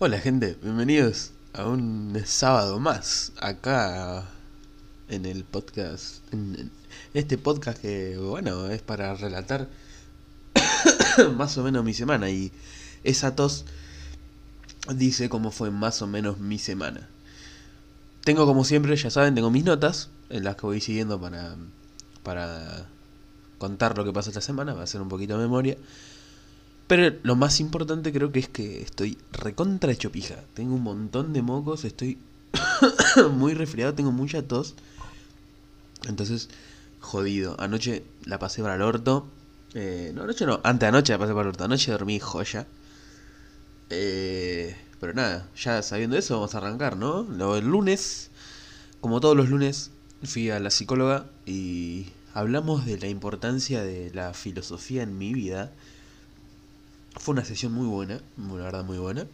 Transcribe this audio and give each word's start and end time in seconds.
Hola 0.00 0.20
gente, 0.20 0.56
bienvenidos 0.62 1.32
a 1.52 1.66
un 1.66 2.22
sábado 2.24 2.78
más 2.78 3.32
acá 3.40 4.28
en 5.08 5.26
el 5.26 5.42
podcast, 5.42 6.22
este 7.14 7.36
podcast 7.36 7.82
que 7.82 8.16
bueno 8.16 8.68
es 8.68 8.80
para 8.80 9.12
relatar 9.14 9.68
más 11.36 11.58
o 11.58 11.64
menos 11.64 11.82
mi 11.84 11.94
semana 11.94 12.30
y 12.30 12.52
esa 13.02 13.34
tos 13.34 13.64
dice 14.94 15.28
cómo 15.28 15.50
fue 15.50 15.72
más 15.72 16.00
o 16.00 16.06
menos 16.06 16.38
mi 16.38 16.60
semana. 16.60 17.08
Tengo 18.22 18.46
como 18.46 18.62
siempre, 18.62 18.94
ya 18.94 19.10
saben, 19.10 19.34
tengo 19.34 19.50
mis 19.50 19.64
notas 19.64 20.10
en 20.30 20.44
las 20.44 20.54
que 20.54 20.62
voy 20.62 20.80
siguiendo 20.80 21.20
para, 21.20 21.56
para 22.22 22.86
contar 23.58 23.98
lo 23.98 24.04
que 24.04 24.12
pasa 24.12 24.30
esta 24.30 24.42
semana, 24.42 24.74
va 24.74 24.84
a 24.84 24.86
ser 24.86 25.00
un 25.00 25.08
poquito 25.08 25.36
de 25.36 25.42
memoria. 25.42 25.76
Pero 26.88 27.14
lo 27.22 27.36
más 27.36 27.60
importante 27.60 28.12
creo 28.12 28.32
que 28.32 28.40
es 28.40 28.48
que 28.48 28.80
estoy 28.80 29.18
recontra 29.30 29.92
hecho 29.92 30.10
pija. 30.10 30.36
Tengo 30.54 30.74
un 30.74 30.82
montón 30.82 31.34
de 31.34 31.42
mocos, 31.42 31.84
estoy 31.84 32.16
muy 33.32 33.52
resfriado, 33.52 33.92
tengo 33.94 34.10
mucha 34.10 34.42
tos. 34.42 34.74
Entonces, 36.08 36.48
jodido. 37.00 37.56
Anoche 37.60 38.04
la 38.24 38.38
pasé 38.38 38.62
para 38.62 38.76
el 38.76 38.82
orto. 38.82 39.28
Eh, 39.74 40.12
no, 40.14 40.22
anoche 40.22 40.46
no, 40.46 40.60
antes 40.64 40.88
anoche 40.88 41.12
la 41.12 41.18
pasé 41.18 41.32
para 41.32 41.42
el 41.42 41.48
orto. 41.48 41.64
Anoche 41.64 41.92
dormí 41.92 42.18
joya. 42.20 42.66
Eh, 43.90 44.74
pero 44.98 45.12
nada, 45.12 45.46
ya 45.56 45.82
sabiendo 45.82 46.16
eso, 46.16 46.36
vamos 46.36 46.54
a 46.54 46.58
arrancar, 46.58 46.96
¿no? 46.96 47.26
El 47.54 47.66
lunes, 47.66 48.30
como 49.02 49.20
todos 49.20 49.36
los 49.36 49.50
lunes, 49.50 49.90
fui 50.24 50.48
a 50.48 50.58
la 50.58 50.70
psicóloga 50.70 51.26
y 51.44 52.06
hablamos 52.32 52.86
de 52.86 52.98
la 52.98 53.08
importancia 53.08 53.82
de 53.82 54.10
la 54.14 54.32
filosofía 54.32 55.02
en 55.02 55.18
mi 55.18 55.34
vida 55.34 55.70
fue 57.18 57.32
una 57.32 57.44
sesión 57.44 57.72
muy 57.72 57.86
buena, 57.86 58.20
la 58.36 58.54
verdad 58.54 58.84
muy 58.84 58.98
buena. 58.98 59.26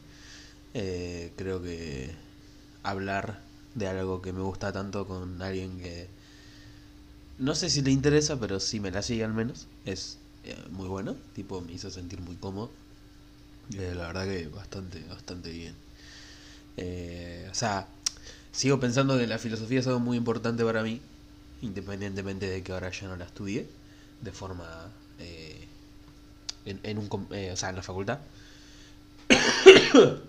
Eh, 0.72 1.32
creo 1.36 1.62
que 1.62 2.10
hablar 2.82 3.38
de 3.74 3.86
algo 3.88 4.22
que 4.22 4.32
me 4.32 4.40
gusta 4.40 4.72
tanto 4.72 5.06
con 5.06 5.40
alguien 5.42 5.78
que 5.78 6.08
no 7.38 7.54
sé 7.54 7.70
si 7.70 7.82
le 7.82 7.90
interesa, 7.90 8.38
pero 8.38 8.60
sí 8.60 8.80
me 8.80 8.90
la 8.90 9.02
sigue 9.02 9.24
al 9.24 9.34
menos, 9.34 9.66
es 9.84 10.18
eh, 10.44 10.56
muy 10.70 10.88
bueno. 10.88 11.16
Tipo, 11.34 11.60
me 11.60 11.72
hizo 11.72 11.90
sentir 11.90 12.20
muy 12.20 12.36
cómodo. 12.36 12.70
Eh, 13.74 13.92
la 13.94 14.08
verdad 14.08 14.24
que 14.24 14.46
bastante, 14.48 15.00
bastante 15.08 15.50
bien. 15.50 15.74
o 17.50 17.54
sea, 17.54 17.86
sigo 18.52 18.80
pensando 18.80 19.18
que 19.18 19.26
la 19.26 19.38
filosofía 19.38 19.80
es 19.80 19.86
algo 19.86 20.00
muy 20.00 20.16
importante 20.16 20.64
para 20.64 20.82
mí, 20.82 21.00
independientemente 21.62 22.48
de 22.48 22.62
que 22.62 22.72
ahora 22.72 22.90
ya 22.90 23.08
no 23.08 23.16
la 23.16 23.24
estudie 23.24 23.66
de 24.22 24.32
forma 24.32 24.90
en, 26.66 26.98
un, 26.98 27.28
eh, 27.32 27.50
o 27.52 27.56
sea, 27.56 27.70
en 27.70 27.76
la 27.76 27.82
facultad. 27.82 28.18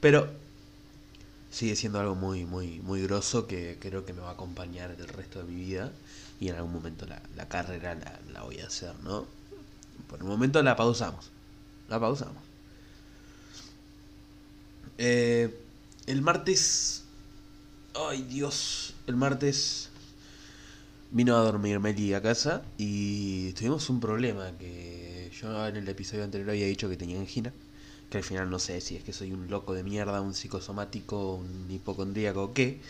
Pero 0.00 0.28
sigue 1.50 1.76
siendo 1.76 2.00
algo 2.00 2.14
muy, 2.14 2.44
muy, 2.44 2.80
muy 2.80 3.02
grosso 3.02 3.46
que 3.46 3.78
creo 3.80 4.04
que 4.04 4.12
me 4.12 4.20
va 4.20 4.30
a 4.30 4.32
acompañar 4.32 4.90
el 4.90 5.08
resto 5.08 5.40
de 5.40 5.44
mi 5.46 5.54
vida 5.56 5.92
y 6.40 6.48
en 6.48 6.56
algún 6.56 6.72
momento 6.72 7.06
la, 7.06 7.20
la 7.36 7.48
carrera 7.48 7.94
la, 7.94 8.18
la, 8.32 8.42
voy 8.42 8.60
a 8.60 8.66
hacer, 8.66 8.94
¿no? 9.02 9.26
Por 10.08 10.22
un 10.22 10.28
momento 10.28 10.62
la 10.62 10.76
pausamos. 10.76 11.30
La 11.88 11.98
pausamos. 11.98 12.42
Eh, 14.98 15.54
el 16.06 16.22
martes... 16.22 17.04
Ay 17.94 18.22
Dios. 18.22 18.94
El 19.06 19.16
martes 19.16 19.90
vino 21.10 21.36
a 21.36 21.40
dormir 21.40 21.80
Meli 21.80 22.14
a 22.14 22.22
casa 22.22 22.62
y 22.76 23.52
tuvimos 23.54 23.88
un 23.90 24.00
problema 24.00 24.52
que 24.58 25.07
yo 25.40 25.66
en 25.66 25.76
el 25.76 25.88
episodio 25.88 26.24
anterior 26.24 26.50
había 26.50 26.66
dicho 26.66 26.88
que 26.88 26.96
tenía 26.96 27.18
angina. 27.18 27.52
Que 28.10 28.18
al 28.18 28.24
final 28.24 28.50
no 28.50 28.58
sé 28.58 28.80
si 28.80 28.96
es 28.96 29.04
que 29.04 29.12
soy 29.12 29.32
un 29.32 29.48
loco 29.48 29.74
de 29.74 29.82
mierda, 29.84 30.20
un 30.20 30.34
psicosomático, 30.34 31.34
un 31.34 31.66
hipocondríaco 31.70 32.44
o 32.44 32.54
qué. 32.54 32.80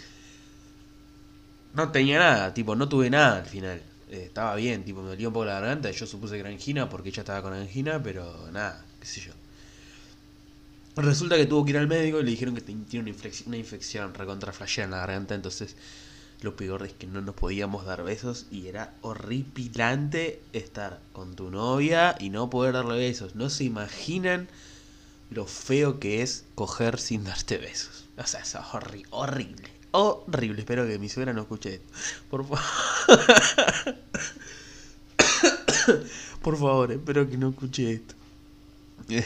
No 1.74 1.90
tenía 1.92 2.18
nada, 2.18 2.55
tipo, 2.55 2.74
no 2.77 2.88
tuve 2.88 3.10
nada 3.10 3.39
al 3.39 3.46
final. 3.46 3.83
Eh, 4.11 4.24
estaba 4.27 4.55
bien, 4.56 4.84
tipo, 4.84 5.02
me 5.02 5.08
dolía 5.11 5.28
un 5.28 5.34
poco 5.34 5.46
la 5.46 5.55
garganta. 5.55 5.90
Yo 5.90 6.06
supuse 6.06 6.34
que 6.34 6.40
era 6.40 6.50
angina 6.50 6.89
porque 6.89 7.11
ella 7.11 7.23
estaba 7.23 7.42
con 7.42 7.52
angina, 7.52 8.02
pero 8.02 8.50
nada, 8.52 8.84
qué 9.00 9.06
sé 9.06 9.20
yo. 9.20 9.33
Resulta 10.96 11.36
que 11.36 11.46
tuvo 11.46 11.64
que 11.64 11.70
ir 11.70 11.78
al 11.78 11.86
médico 11.86 12.20
y 12.20 12.24
le 12.24 12.30
dijeron 12.30 12.55
que 12.55 12.61
tiene 12.61 13.00
una 13.00 13.11
infección, 13.11 13.48
una 13.48 13.56
infección 13.56 14.14
recontra 14.14 14.52
en 14.77 14.90
la 14.90 14.98
garganta, 14.98 15.34
entonces 15.34 15.77
lo 16.40 16.54
peor 16.54 16.84
es 16.84 16.92
que 16.92 17.06
no 17.06 17.20
nos 17.20 17.34
podíamos 17.34 17.84
dar 17.84 18.04
besos 18.04 18.46
y 18.50 18.68
era 18.68 18.94
horripilante 19.00 20.40
estar 20.52 21.00
con 21.12 21.34
tu 21.34 21.50
novia 21.50 22.14
y 22.20 22.30
no 22.30 22.48
poder 22.48 22.74
darle 22.74 22.96
besos. 22.96 23.34
No 23.34 23.50
se 23.50 23.64
imaginan 23.64 24.48
lo 25.30 25.46
feo 25.46 25.98
que 25.98 26.22
es 26.22 26.44
coger 26.54 27.00
sin 27.00 27.24
darte 27.24 27.58
besos. 27.58 28.04
O 28.16 28.26
sea, 28.26 28.40
es 28.40 28.56
horrible. 29.10 29.68
Horrible. 29.90 30.60
Espero 30.60 30.86
que 30.86 30.98
mi 30.98 31.08
suegra 31.08 31.32
no 31.32 31.42
escuche 31.42 31.74
esto. 31.74 31.88
Por 32.30 32.46
favor. 32.46 32.60
Por 36.42 36.56
favor, 36.56 36.92
espero 36.92 37.28
que 37.28 37.36
no 37.36 37.50
escuche 37.50 37.92
esto. 37.92 38.14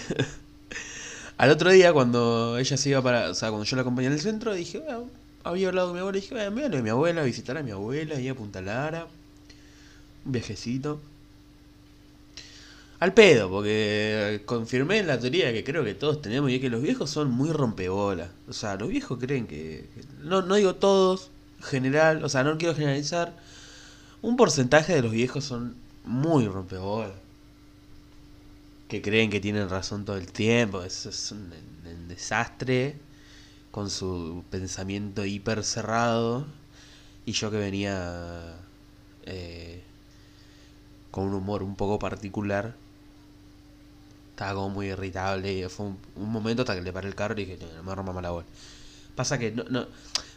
Al 1.37 1.51
otro 1.51 1.71
día, 1.71 1.93
cuando 1.93 2.57
ella 2.59 2.77
se 2.77 2.91
iba 2.91 3.03
para. 3.03 3.31
O 3.31 3.35
sea, 3.35 3.51
cuando 3.51 3.65
yo 3.65 3.77
la 3.77 3.83
acompañé 3.83 4.07
en 4.07 4.15
el 4.15 4.21
centro, 4.21 4.55
dije, 4.55 4.83
había 5.45 5.69
hablado 5.69 5.89
con 5.89 5.95
mi 5.95 6.01
abuela 6.01 6.19
y 6.19 6.21
dije, 6.21 6.51
me 6.51 6.83
mi 6.83 6.91
abuela, 6.91 7.23
a 7.23 7.25
visitar 7.25 7.57
a 7.57 7.63
mi 7.63 7.71
abuela, 7.71 8.17
ahí 8.17 8.29
a 8.29 8.35
Punta 8.35 8.61
Lara. 8.61 9.07
Un 10.25 10.33
viajecito. 10.33 11.01
Al 13.01 13.15
pedo, 13.15 13.51
porque 13.51 14.43
confirmé 14.47 15.03
la 15.03 15.19
teoría 15.19 15.53
que 15.53 15.65
creo 15.65 15.83
que 15.83 15.95
todos 15.95 16.23
tenemos 16.23 16.51
y 16.51 16.57
es 16.57 16.61
que 16.61 16.71
los 16.71 16.81
viejos 16.81 17.11
son 17.11 17.31
muy 17.31 17.51
rompebolas. 17.51 18.31
O 18.49 18.53
sea, 18.53 18.77
los 18.77 18.89
viejos 18.89 19.19
creen 19.19 19.49
que... 19.49 19.89
No, 20.23 20.43
no 20.43 20.55
digo 20.55 20.77
todos, 20.77 21.31
general, 21.61 22.23
o 22.25 22.29
sea, 22.29 22.45
no 22.45 22.57
quiero 22.59 22.77
generalizar. 22.77 23.37
Un 24.21 24.37
porcentaje 24.37 24.95
de 24.95 25.03
los 25.03 25.11
viejos 25.11 25.45
son 25.45 25.75
muy 26.05 26.47
rompebolas. 26.47 27.17
Que 28.87 29.03
creen 29.03 29.31
que 29.31 29.41
tienen 29.41 29.69
razón 29.69 30.05
todo 30.05 30.17
el 30.17 30.31
tiempo. 30.31 30.85
Eso 30.85 31.09
es 31.09 31.33
un 31.33 31.51
desastre 32.07 32.97
con 33.73 33.91
su 33.91 34.45
pensamiento 34.51 35.25
hiper 35.25 35.65
cerrado 35.65 36.47
y 37.25 37.33
yo 37.33 37.51
que 37.51 37.57
venía 37.57 38.57
eh, 39.25 39.83
con 41.11 41.25
un 41.25 41.35
humor 41.35 41.63
un 41.63 41.75
poco 41.75 41.99
particular 41.99 42.75
estaba 44.31 44.55
como 44.55 44.69
muy 44.71 44.89
irritable 44.89 45.53
y 45.53 45.69
fue 45.69 45.87
un, 45.87 45.99
momento 46.17 46.63
hasta 46.63 46.75
que 46.75 46.83
le 46.83 46.93
paré 46.93 47.09
el 47.09 47.15
carro 47.15 47.35
y 47.41 47.47
dije 47.47 47.59
no 47.77 47.83
me 47.83 47.95
rompa 47.95 48.13
mala 48.13 48.31
bola 48.31 48.47
pasa 49.17 49.39
que 49.39 49.53
no, 49.53 49.65
no 49.65 49.87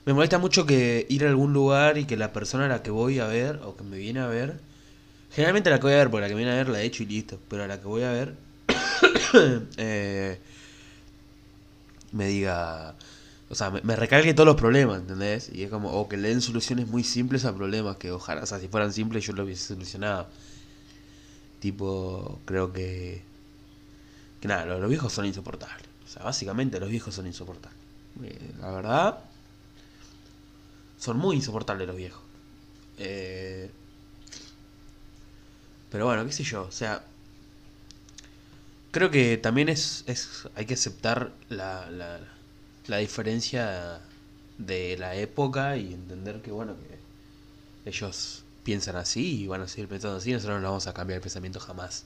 me 0.05 0.13
molesta 0.13 0.37
mucho 0.37 0.65
que 0.65 1.05
ir 1.09 1.25
a 1.25 1.29
algún 1.29 1.51
lugar 1.51 1.97
y 1.97 2.05
que 2.05 2.15
la 2.15 2.31
persona 2.31 2.65
a 2.65 2.69
la 2.69 2.83
que 2.83 2.91
voy 2.91 3.19
a 3.19 3.27
ver 3.27 3.59
o 3.65 3.75
que 3.75 3.83
me 3.83 3.97
viene 3.97 4.21
a 4.21 4.27
ver 4.27 4.59
generalmente 5.31 5.69
la 5.69 5.77
que 5.79 5.83
voy 5.83 5.93
a 5.93 5.97
ver 5.97 6.09
porque 6.09 6.21
la 6.21 6.29
que 6.29 6.35
viene 6.35 6.51
a 6.51 6.55
ver 6.55 6.69
la 6.69 6.81
he 6.81 6.85
hecho 6.85 7.03
y 7.03 7.07
listo 7.07 7.37
pero 7.49 7.65
a 7.65 7.67
la 7.67 7.81
que 7.81 7.87
voy 7.87 8.03
a 8.03 8.11
ver 8.11 8.35
eh, 9.77 10.39
me 12.13 12.27
diga 12.27 12.95
o 13.47 13.55
sea, 13.55 13.69
me, 13.69 13.95
recalque 13.95 14.33
todos 14.33 14.47
los 14.47 14.55
problemas, 14.55 14.99
¿entendés? 15.01 15.49
Y 15.53 15.63
es 15.63 15.69
como, 15.69 15.91
o 15.91 16.09
que 16.09 16.17
le 16.17 16.29
den 16.29 16.41
soluciones 16.41 16.87
muy 16.87 17.03
simples 17.03 17.45
a 17.45 17.55
problemas 17.55 17.97
que 17.97 18.11
ojalá, 18.11 18.43
o 18.43 18.45
sea, 18.45 18.59
si 18.59 18.67
fueran 18.67 18.91
simples 18.91 19.25
yo 19.25 19.33
lo 19.33 19.43
hubiese 19.43 19.67
solucionado. 19.67 20.27
Tipo, 21.59 22.39
creo 22.45 22.73
que... 22.73 23.21
Que 24.41 24.47
nada, 24.47 24.65
los, 24.65 24.89
viejos 24.89 25.13
son 25.13 25.25
insoportables. 25.25 25.87
O 26.05 26.07
sea, 26.07 26.23
básicamente 26.23 26.79
los 26.79 26.89
viejos 26.89 27.13
son 27.13 27.27
insoportables. 27.27 27.79
Eh, 28.23 28.51
la 28.59 28.71
verdad, 28.71 29.19
son 30.97 31.17
muy 31.17 31.35
insoportables 31.35 31.87
los 31.87 31.97
viejos. 31.97 32.21
Eh, 32.97 33.69
pero 35.91 36.05
bueno, 36.05 36.25
qué 36.25 36.31
sé 36.31 36.43
yo, 36.43 36.63
o 36.63 36.71
sea, 36.71 37.03
creo 38.91 39.11
que 39.11 39.37
también 39.37 39.69
es, 39.69 40.03
es 40.07 40.47
hay 40.55 40.65
que 40.65 40.73
aceptar 40.73 41.31
la, 41.49 41.89
la 41.91 42.19
la 42.87 42.97
diferencia 42.97 43.99
de 44.57 44.97
la 44.97 45.15
época 45.15 45.77
y 45.77 45.93
entender 45.93 46.41
que, 46.41 46.51
bueno, 46.51 46.75
que 46.75 47.89
ellos 47.89 48.43
piensan 48.63 48.95
así 48.95 49.43
y 49.43 49.47
van 49.47 49.61
a 49.61 49.67
seguir 49.67 49.87
pensando 49.87 50.17
así, 50.17 50.31
nosotros 50.31 50.61
no 50.61 50.67
vamos 50.67 50.87
a 50.87 50.93
cambiar 50.93 51.17
el 51.17 51.21
pensamiento 51.21 51.59
jamás. 51.59 52.05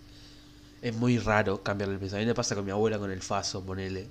Es 0.81 0.95
muy 0.95 1.17
raro 1.17 1.61
cambiar 1.63 1.89
el 1.89 1.99
pensamiento, 1.99 2.33
pasa 2.33 2.55
con 2.55 2.65
mi 2.65 2.71
abuela 2.71 2.99
con 2.99 3.11
el 3.11 3.21
faso, 3.21 3.61
ponele. 3.63 4.07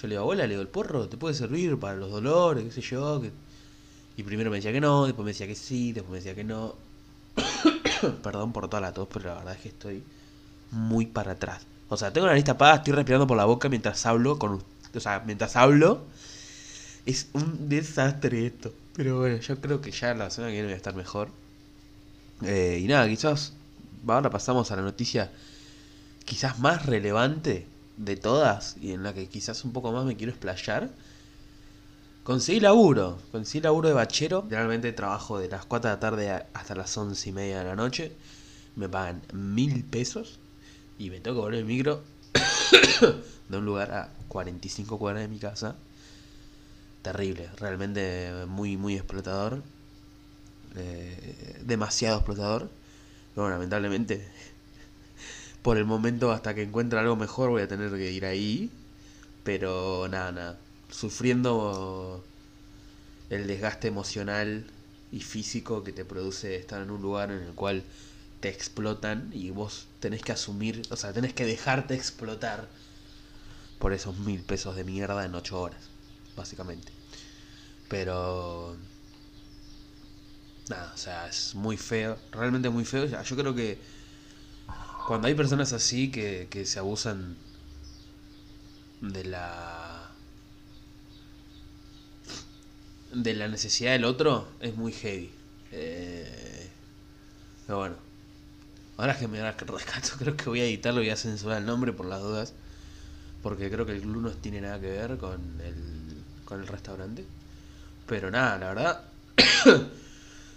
Yo 0.00 0.06
le 0.06 0.14
digo, 0.14 0.22
abuela, 0.22 0.44
le 0.44 0.50
digo, 0.50 0.62
el 0.62 0.68
porro 0.68 1.08
te 1.08 1.16
puede 1.16 1.34
servir 1.34 1.78
para 1.78 1.96
los 1.96 2.10
dolores, 2.10 2.64
qué 2.64 2.70
sé 2.70 2.80
yo. 2.82 3.22
Y 4.16 4.22
primero 4.22 4.50
me 4.50 4.56
decía 4.56 4.72
que 4.72 4.80
no, 4.80 5.06
después 5.06 5.24
me 5.24 5.30
decía 5.30 5.46
que 5.46 5.54
sí, 5.54 5.92
después 5.92 6.10
me 6.10 6.18
decía 6.18 6.34
que 6.34 6.44
no. 6.44 6.74
Perdón 8.22 8.52
por 8.52 8.68
toda 8.68 8.80
la 8.80 8.92
tos, 8.92 9.08
pero 9.12 9.28
la 9.30 9.34
verdad 9.36 9.54
es 9.54 9.60
que 9.60 9.68
estoy 9.68 10.02
muy 10.70 11.06
para 11.06 11.32
atrás. 11.32 11.66
O 11.88 11.96
sea, 11.96 12.12
tengo 12.12 12.26
la 12.26 12.34
lista 12.34 12.52
apagada, 12.52 12.78
estoy 12.78 12.92
respirando 12.92 13.26
por 13.26 13.36
la 13.36 13.46
boca 13.46 13.68
mientras 13.68 14.04
hablo 14.06 14.38
con 14.38 14.62
o 14.94 15.00
sea, 15.00 15.22
mientras 15.26 15.56
hablo, 15.56 16.04
es 17.06 17.28
un 17.32 17.68
desastre 17.68 18.46
esto. 18.46 18.72
Pero 18.94 19.18
bueno, 19.18 19.36
yo 19.38 19.60
creo 19.60 19.80
que 19.80 19.90
ya 19.90 20.14
la 20.14 20.30
semana 20.30 20.50
que 20.50 20.54
viene 20.54 20.66
voy 20.66 20.74
a 20.74 20.76
estar 20.76 20.94
mejor. 20.94 21.28
Eh, 22.42 22.80
y 22.82 22.86
nada, 22.86 23.08
quizás 23.08 23.52
ahora 24.06 24.30
pasamos 24.30 24.70
a 24.70 24.76
la 24.76 24.82
noticia 24.82 25.30
quizás 26.24 26.58
más 26.58 26.86
relevante 26.86 27.66
de 27.96 28.16
todas 28.16 28.76
y 28.80 28.92
en 28.92 29.02
la 29.02 29.12
que 29.12 29.26
quizás 29.26 29.64
un 29.64 29.72
poco 29.72 29.92
más 29.92 30.04
me 30.04 30.16
quiero 30.16 30.32
explayar. 30.32 30.90
Conseguí 32.22 32.60
laburo, 32.60 33.18
conseguí 33.32 33.62
laburo 33.62 33.88
de 33.88 33.94
bachero. 33.94 34.44
Realmente 34.48 34.92
trabajo 34.92 35.38
de 35.38 35.48
las 35.48 35.64
4 35.64 35.88
de 35.88 35.96
la 35.96 36.00
tarde 36.00 36.30
hasta 36.52 36.74
las 36.74 36.96
11 36.96 37.28
y 37.28 37.32
media 37.32 37.58
de 37.60 37.64
la 37.64 37.76
noche. 37.76 38.12
Me 38.76 38.88
pagan 38.88 39.22
mil 39.32 39.82
pesos 39.84 40.38
y 40.98 41.08
me 41.10 41.20
tengo 41.20 41.38
que 41.38 41.40
volver 41.40 41.60
el 41.60 41.64
micro 41.64 42.02
de 43.48 43.56
un 43.56 43.64
lugar 43.64 43.90
a 43.92 44.17
45 44.28 44.98
cuadras 44.98 45.22
de 45.22 45.28
mi 45.28 45.38
casa. 45.38 45.76
Terrible, 47.02 47.48
realmente 47.58 48.32
muy, 48.46 48.76
muy 48.76 48.94
explotador. 48.96 49.62
Eh, 50.76 51.60
demasiado 51.64 52.18
explotador. 52.18 52.70
Bueno, 53.34 53.50
lamentablemente, 53.50 54.28
por 55.62 55.78
el 55.78 55.84
momento, 55.84 56.32
hasta 56.32 56.54
que 56.54 56.62
encuentre 56.62 56.98
algo 56.98 57.16
mejor, 57.16 57.50
voy 57.50 57.62
a 57.62 57.68
tener 57.68 57.90
que 57.92 58.10
ir 58.10 58.26
ahí. 58.26 58.70
Pero 59.44 60.08
nada, 60.08 60.32
nada. 60.32 60.58
Sufriendo 60.90 62.24
el 63.30 63.46
desgaste 63.46 63.88
emocional 63.88 64.66
y 65.12 65.20
físico 65.20 65.84
que 65.84 65.92
te 65.92 66.04
produce 66.04 66.56
estar 66.56 66.82
en 66.82 66.90
un 66.90 67.02
lugar 67.02 67.30
en 67.30 67.42
el 67.42 67.52
cual 67.52 67.84
te 68.40 68.48
explotan 68.48 69.30
y 69.32 69.50
vos 69.50 69.86
tenés 70.00 70.22
que 70.22 70.32
asumir, 70.32 70.82
o 70.90 70.96
sea, 70.96 71.12
tenés 71.12 71.34
que 71.34 71.44
dejarte 71.44 71.94
explotar 71.94 72.68
por 73.78 73.92
esos 73.92 74.18
mil 74.18 74.42
pesos 74.42 74.76
de 74.76 74.84
mierda 74.84 75.24
en 75.24 75.34
ocho 75.34 75.60
horas, 75.60 75.88
básicamente. 76.36 76.92
Pero... 77.88 78.76
Nada, 80.68 80.92
o 80.94 80.98
sea, 80.98 81.26
es 81.28 81.54
muy 81.54 81.76
feo, 81.76 82.18
realmente 82.30 82.68
muy 82.68 82.84
feo. 82.84 83.06
Yo 83.06 83.36
creo 83.36 83.54
que 83.54 83.78
cuando 85.06 85.28
hay 85.28 85.34
personas 85.34 85.72
así 85.72 86.10
que, 86.10 86.48
que 86.50 86.66
se 86.66 86.78
abusan 86.78 87.36
de 89.00 89.24
la... 89.24 90.10
de 93.12 93.34
la 93.34 93.48
necesidad 93.48 93.92
del 93.92 94.04
otro, 94.04 94.48
es 94.60 94.76
muy 94.76 94.92
heavy. 94.92 95.30
Eh, 95.72 96.68
pero 97.66 97.78
bueno, 97.78 98.08
Ahora 98.98 99.16
que 99.16 99.28
me 99.28 99.40
rescato, 99.40 100.10
creo 100.18 100.36
que 100.36 100.44
voy 100.46 100.60
a 100.60 100.64
editarlo 100.64 101.02
y 101.02 101.08
a 101.10 101.16
censurar 101.16 101.58
el 101.58 101.66
nombre 101.66 101.92
por 101.92 102.04
las 102.04 102.20
dudas. 102.20 102.52
Porque 103.48 103.70
creo 103.70 103.86
que 103.86 103.92
el 103.92 104.02
club 104.02 104.20
no 104.20 104.30
tiene 104.32 104.60
nada 104.60 104.78
que 104.78 104.88
ver 104.88 105.16
con 105.16 105.40
el, 105.64 106.22
con 106.44 106.60
el 106.60 106.66
restaurante. 106.66 107.24
Pero 108.06 108.30
nada, 108.30 108.58
la 108.58 108.74
verdad. 108.74 109.04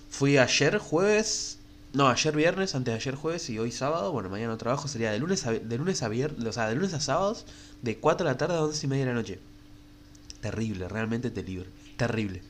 fui 0.09 0.37
ayer 0.37 0.77
jueves. 0.77 1.57
No, 1.93 2.09
ayer 2.09 2.35
viernes, 2.35 2.75
antes 2.75 2.91
de 2.91 2.97
ayer 2.97 3.15
jueves 3.15 3.49
y 3.49 3.57
hoy 3.59 3.71
sábado. 3.71 4.11
Bueno, 4.11 4.27
mañana 4.29 4.51
no 4.51 4.57
trabajo. 4.57 4.89
Sería 4.89 5.09
de 5.09 5.19
lunes 5.19 5.47
a, 5.47 5.53
de 5.53 5.77
lunes 5.77 6.03
a 6.03 6.09
viernes. 6.09 6.45
O 6.45 6.51
sea, 6.51 6.67
de 6.67 6.75
lunes 6.75 6.93
a 6.93 6.99
sábados. 6.99 7.45
De 7.81 7.97
4 7.97 8.25
de 8.25 8.31
la 8.33 8.37
tarde 8.37 8.55
a 8.55 8.61
11 8.61 8.85
y 8.85 8.89
media 8.89 9.05
de 9.05 9.11
la 9.11 9.17
noche. 9.17 9.39
Terrible, 10.41 10.89
realmente 10.89 11.31
terrible. 11.31 11.67
Terrible. 11.95 12.41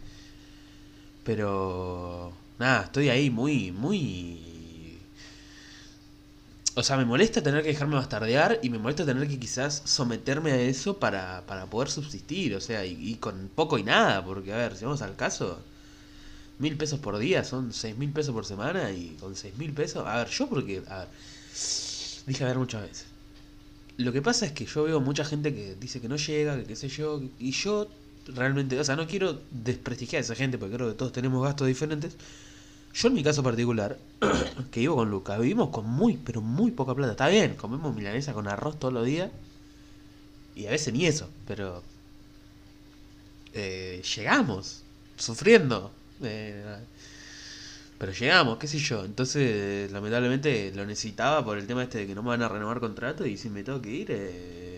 Pero. 1.23 2.33
Nada, 2.57 2.85
estoy 2.85 3.09
ahí 3.09 3.29
muy, 3.29 3.71
muy 3.71 4.50
o 6.75 6.83
sea, 6.83 6.97
me 6.97 7.06
molesta 7.06 7.41
tener 7.44 7.63
que 7.63 7.69
dejarme 7.69 7.95
bastardear 7.95 8.59
y 8.63 8.69
me 8.69 8.77
molesta 8.79 9.06
tener 9.06 9.27
que 9.27 9.39
quizás 9.39 9.81
someterme 9.85 10.51
a 10.51 10.62
eso 10.62 10.97
para, 11.00 11.45
para 11.45 11.65
poder 11.68 11.89
subsistir. 11.89 12.56
O 12.56 12.62
sea, 12.62 12.85
y, 12.85 13.15
con 13.15 13.50
poco 13.56 13.77
y 13.77 13.83
nada, 13.83 14.23
porque 14.23 14.53
a 14.53 14.57
ver, 14.57 14.75
si 14.77 14.85
vamos 14.85 15.01
al 15.01 15.15
caso, 15.15 15.59
mil 16.59 16.77
pesos 16.77 17.00
por 17.00 17.18
día 17.18 17.44
son 17.44 17.73
seis 17.73 17.97
mil 17.97 18.12
pesos 18.12 18.33
por 18.33 18.45
semana 18.45 18.91
y 18.91 19.18
con 19.19 19.35
seis 19.35 19.57
mil 19.57 19.73
pesos, 19.73 20.06
a 20.07 20.18
ver, 20.18 20.29
yo 20.29 20.47
porque, 20.50 20.83
a 20.88 21.00
ver, 21.00 21.07
dije 22.27 22.44
a 22.44 22.47
ver 22.47 22.57
muchas 22.57 22.83
veces. 22.83 23.06
Lo 23.97 24.12
que 24.12 24.21
pasa 24.21 24.45
es 24.45 24.51
que 24.53 24.65
yo 24.65 24.83
veo 24.83 25.00
mucha 25.01 25.25
gente 25.25 25.53
que 25.53 25.75
dice 25.75 26.01
que 26.01 26.09
no 26.09 26.17
llega, 26.17 26.57
que 26.57 26.63
qué 26.65 26.75
sé 26.75 26.89
yo, 26.89 27.21
y 27.39 27.51
yo 27.51 27.88
realmente, 28.27 28.79
o 28.79 28.83
sea, 28.83 28.95
no 28.95 29.07
quiero 29.07 29.41
desprestigiar 29.51 30.21
a 30.21 30.25
esa 30.25 30.35
gente 30.35 30.57
porque 30.57 30.75
creo 30.75 30.89
que 30.89 30.95
todos 30.95 31.12
tenemos 31.13 31.44
gastos 31.44 31.67
diferentes. 31.67 32.15
Yo 32.93 33.07
en 33.07 33.13
mi 33.13 33.23
caso 33.23 33.43
particular, 33.43 33.97
que 34.71 34.81
vivo 34.81 34.95
con 34.97 35.09
Luca, 35.09 35.38
vivimos 35.38 35.69
con 35.69 35.85
muy, 35.89 36.17
pero 36.17 36.41
muy 36.41 36.71
poca 36.71 36.93
plata. 36.93 37.11
Está 37.11 37.27
bien, 37.27 37.55
comemos 37.55 37.95
milanesa 37.95 38.33
con 38.33 38.47
arroz 38.47 38.79
todos 38.79 38.93
los 38.93 39.05
días. 39.05 39.31
Y 40.55 40.67
a 40.67 40.71
veces 40.71 40.93
ni 40.93 41.05
eso, 41.05 41.29
pero... 41.47 41.81
Eh, 43.53 44.01
llegamos, 44.15 44.83
sufriendo. 45.17 45.91
Eh, 46.21 46.63
pero 47.97 48.11
llegamos, 48.11 48.57
qué 48.57 48.67
sé 48.67 48.79
yo. 48.79 49.05
Entonces, 49.05 49.91
lamentablemente 49.91 50.71
lo 50.75 50.85
necesitaba 50.85 51.45
por 51.45 51.57
el 51.57 51.67
tema 51.67 51.83
este 51.83 51.99
de 51.99 52.07
que 52.07 52.15
no 52.15 52.23
me 52.23 52.29
van 52.29 52.41
a 52.43 52.49
renovar 52.49 52.79
contrato 52.79 53.25
y 53.25 53.38
si 53.38 53.49
me 53.49 53.63
tengo 53.63 53.81
que 53.81 53.89
ir... 53.89 54.07
Eh, 54.09 54.70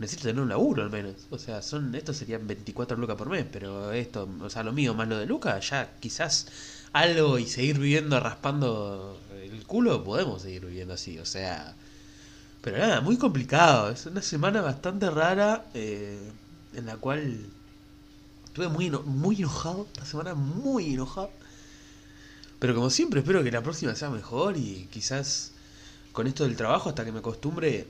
necesito 0.00 0.28
tener 0.28 0.42
un 0.42 0.48
laburo 0.48 0.82
al 0.82 0.90
menos. 0.90 1.14
O 1.30 1.38
sea, 1.38 1.62
son 1.62 1.94
estos 1.94 2.16
serían 2.16 2.46
24 2.46 2.96
lucas 2.96 3.16
por 3.16 3.28
mes, 3.28 3.46
pero 3.52 3.92
esto, 3.92 4.28
o 4.40 4.50
sea, 4.50 4.64
lo 4.64 4.72
mío 4.72 4.94
más 4.94 5.06
lo 5.06 5.18
de 5.18 5.26
Lucas, 5.26 5.70
ya 5.70 5.92
quizás 6.00 6.46
algo 6.92 7.38
y 7.38 7.46
seguir 7.46 7.78
viviendo 7.78 8.18
raspando 8.18 9.20
el 9.40 9.64
culo, 9.66 10.02
podemos 10.02 10.42
seguir 10.42 10.66
viviendo 10.66 10.94
así, 10.94 11.18
o 11.18 11.26
sea... 11.26 11.76
Pero 12.62 12.76
nada, 12.78 13.00
muy 13.00 13.16
complicado, 13.16 13.90
es 13.90 14.04
una 14.04 14.20
semana 14.20 14.60
bastante 14.60 15.08
rara 15.10 15.64
eh, 15.72 16.18
en 16.74 16.86
la 16.86 16.96
cual 16.96 17.46
estuve 18.44 18.68
muy, 18.68 18.90
muy 18.90 19.36
enojado, 19.36 19.86
esta 19.92 20.04
semana 20.04 20.34
muy 20.34 20.92
enojado. 20.92 21.30
Pero 22.58 22.74
como 22.74 22.90
siempre, 22.90 23.20
espero 23.20 23.42
que 23.42 23.50
la 23.50 23.62
próxima 23.62 23.94
sea 23.94 24.10
mejor 24.10 24.58
y 24.58 24.88
quizás 24.90 25.52
con 26.12 26.26
esto 26.26 26.44
del 26.44 26.56
trabajo, 26.56 26.90
hasta 26.90 27.04
que 27.04 27.12
me 27.12 27.20
acostumbre, 27.20 27.86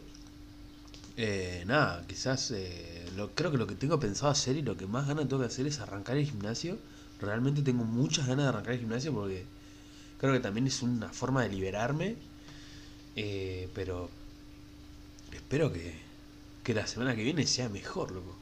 eh, 1.17 1.65
nada, 1.67 2.05
quizás 2.07 2.51
eh, 2.53 3.05
creo 3.35 3.51
que 3.51 3.59
lo 3.59 3.67
que 3.67 3.75
tengo 3.75 3.99
pensado 4.01 4.31
hacer 4.31 4.57
y 4.57 4.63
lo 4.63 4.77
que 4.77 4.87
más 4.87 5.07
ganas 5.07 5.29
tengo 5.29 5.41
que 5.41 5.49
hacer 5.49 5.67
es 5.67 5.81
arrancar 5.81 6.17
el 6.17 6.27
gimnasio. 6.27 6.79
Realmente 7.21 7.63
tengo 7.63 7.85
muchas 7.85 8.27
ganas 8.27 8.45
de 8.45 8.49
arrancar 8.49 8.75
el 8.75 8.81
gimnasio 8.81 9.13
porque 9.13 9.45
creo 10.19 10.33
que 10.33 10.41
también 10.41 10.67
es 10.67 10.83
una 10.83 11.11
forma 11.11 11.43
de 11.43 11.51
liberarme. 11.51 12.17
Eh, 13.17 13.69
pero 13.75 14.09
espero 15.33 15.73
que, 15.73 15.95
que 16.63 16.75
la 16.75 16.87
semana 16.87 17.15
que 17.15 17.23
viene 17.23 17.47
sea 17.47 17.69
mejor, 17.69 18.13
loco. 18.13 18.37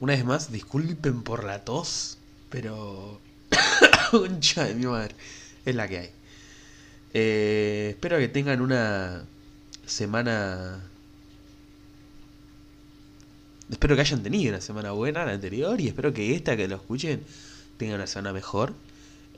una 0.00 0.14
vez 0.14 0.24
más, 0.24 0.52
disculpen 0.52 1.22
por 1.22 1.44
la 1.44 1.64
tos, 1.64 2.18
pero... 2.50 3.20
Concha 4.10 4.64
de 4.64 4.74
mi 4.74 4.86
madre. 4.86 5.14
Es 5.64 5.74
la 5.74 5.88
que 5.88 5.98
hay. 5.98 6.10
espero 7.90 8.18
que 8.18 8.28
tengan 8.28 8.60
una 8.60 9.24
semana... 9.86 10.80
Espero 13.70 13.94
que 13.94 14.02
hayan 14.02 14.22
tenido 14.22 14.50
una 14.50 14.60
semana 14.60 14.92
buena 14.92 15.24
la 15.24 15.32
anterior 15.32 15.80
y 15.80 15.88
espero 15.88 16.12
que 16.12 16.34
esta 16.34 16.56
que 16.56 16.68
lo 16.68 16.76
escuchen 16.76 17.22
tenga 17.78 17.94
una 17.94 18.06
semana 18.06 18.32
mejor. 18.32 18.74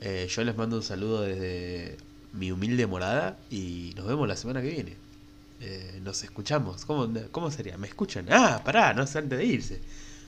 Eh, 0.01 0.27
yo 0.29 0.43
les 0.43 0.57
mando 0.57 0.75
un 0.77 0.83
saludo 0.83 1.21
desde 1.21 1.97
mi 2.33 2.51
humilde 2.51 2.85
morada 2.85 3.37
y 3.49 3.93
nos 3.95 4.07
vemos 4.07 4.27
la 4.27 4.35
semana 4.35 4.61
que 4.61 4.69
viene. 4.69 4.93
Eh, 5.61 6.01
nos 6.03 6.23
escuchamos. 6.23 6.85
¿Cómo, 6.85 7.11
¿Cómo 7.31 7.49
sería? 7.49 7.77
¿Me 7.77 7.87
escuchan? 7.87 8.27
Ah, 8.29 8.61
pará, 8.63 8.93
no 8.93 9.07
sé 9.07 9.19
antes 9.19 9.39
de 9.39 9.45
irse. 9.45 9.81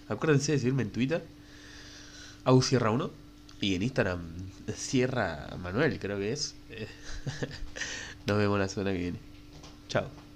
Acuérdense 0.08 0.54
de 0.54 0.60
seguirme 0.60 0.84
en 0.84 0.92
Twitter. 0.92 1.24
Au 2.46 2.62
Sierra 2.62 2.92
1. 2.92 3.12
Y 3.60 3.76
en 3.76 3.84
Instagram, 3.84 4.22
Sierra 4.76 5.50
Manuel, 5.62 6.00
creo 6.00 6.18
que 6.18 6.32
es. 6.32 6.56
Nos 8.26 8.38
vemos 8.38 8.60
la 8.60 8.70
semana 8.70 8.94
que 8.94 9.00
viene. 9.00 9.20
Ciao. 9.90 10.27